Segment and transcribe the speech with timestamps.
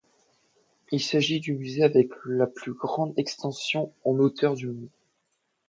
[0.91, 4.89] Il s'agit du musée avec la plus grande extension en hauteur du monde.